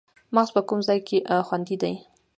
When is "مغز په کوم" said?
0.35-0.79